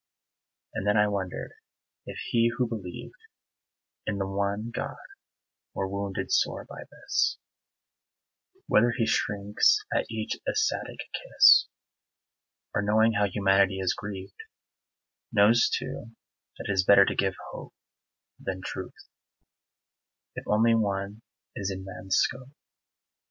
[0.73, 1.51] And then I wondered
[2.07, 3.19] if He who believed
[4.07, 4.97] In the One God
[5.75, 7.37] were wounded sore by this,
[8.65, 11.67] Whether He shrinks at each ecstatic kiss,
[12.73, 14.39] Or knowing how humanity is grieved,
[15.31, 16.07] Knows too
[16.57, 17.75] that it is better to give Hope
[18.39, 19.07] Than Truth,
[20.33, 21.21] if only one
[21.55, 22.49] is in man's scope.